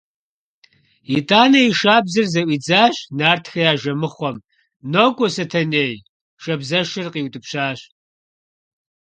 Итӏанэ 1.17 1.59
и 1.69 1.71
шабзэр 1.79 2.27
зэӏуидзащ 2.33 2.95
нартхэ 3.17 3.59
я 3.71 3.73
жэмыхъуэм:– 3.81 4.37
Нокӏуэ, 4.91 5.27
Сэтэней!– 5.35 5.93
шабзэшэр 6.43 7.07
къиутӏыпщащ. 7.13 7.79